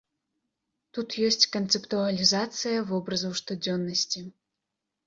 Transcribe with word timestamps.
Тут 0.97 1.17
ёсць 1.27 1.49
канцэптуалізацыя 1.57 2.77
вобразаў 2.95 3.31
штодзённасці. 3.43 4.29